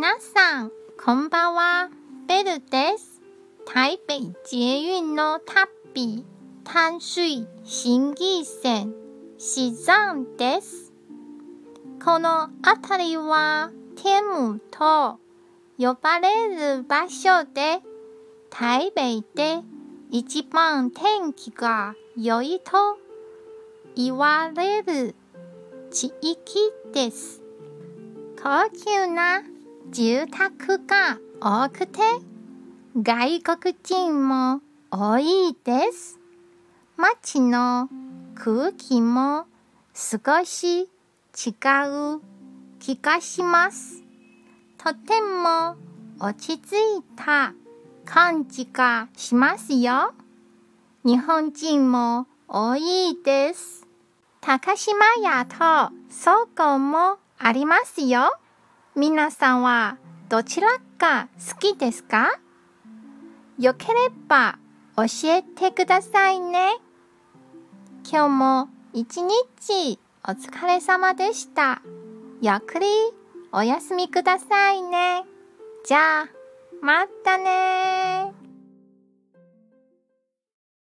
[0.00, 0.72] 皆さん、
[1.04, 1.90] こんばんは。
[2.26, 3.20] ベルです。
[3.66, 6.24] 台北捷運の旅、
[6.64, 8.94] 淡水新義線、
[9.36, 10.94] シザンです。
[12.02, 13.72] この辺りは、
[14.02, 15.20] 天武と
[15.76, 17.82] 呼ばれる場所で、
[18.48, 19.02] 台北
[19.34, 19.62] で
[20.10, 22.96] 一番天気が良いと
[23.94, 25.14] 言われる
[25.90, 27.42] 地域です。
[28.42, 29.42] 高級な
[29.92, 32.00] 住宅が多くて
[32.96, 36.20] 外国人も多いです。
[36.96, 37.88] 街の
[38.36, 39.46] 空気も
[39.92, 42.20] 少し違う
[42.78, 44.04] 気がします。
[44.78, 45.74] とても
[46.20, 47.52] 落ち着いた
[48.04, 50.14] 感じがしますよ。
[51.04, 53.88] 日本人も多いです。
[54.40, 55.56] 高島屋と
[56.22, 58.32] 倉庫もありますよ。
[58.96, 60.68] 皆さんはどちら
[60.98, 62.40] が好きですか？
[63.58, 64.58] よければ
[64.96, 66.76] 教えてくださいね。
[68.10, 71.82] 今日も一日お疲れ様でした。
[72.42, 72.86] ゆっくり
[73.52, 75.24] お休みくださいね。
[75.84, 76.28] じゃあ、
[76.82, 78.32] またね